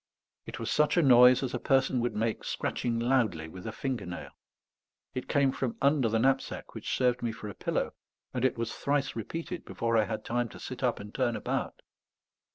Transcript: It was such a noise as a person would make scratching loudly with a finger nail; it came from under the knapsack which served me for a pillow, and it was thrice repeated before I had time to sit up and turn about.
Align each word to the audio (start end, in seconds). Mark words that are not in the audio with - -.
It 0.47 0.57
was 0.57 0.71
such 0.71 0.97
a 0.97 1.03
noise 1.03 1.43
as 1.43 1.53
a 1.53 1.59
person 1.59 1.99
would 1.99 2.15
make 2.15 2.43
scratching 2.43 2.97
loudly 2.99 3.47
with 3.47 3.67
a 3.67 3.71
finger 3.71 4.07
nail; 4.07 4.31
it 5.13 5.27
came 5.27 5.51
from 5.51 5.77
under 5.79 6.09
the 6.09 6.17
knapsack 6.17 6.73
which 6.73 6.97
served 6.97 7.21
me 7.21 7.31
for 7.31 7.49
a 7.49 7.53
pillow, 7.53 7.93
and 8.33 8.43
it 8.43 8.57
was 8.57 8.73
thrice 8.73 9.15
repeated 9.15 9.63
before 9.63 9.95
I 9.97 10.05
had 10.05 10.25
time 10.25 10.49
to 10.49 10.59
sit 10.59 10.81
up 10.81 10.99
and 10.99 11.13
turn 11.13 11.35
about. 11.35 11.83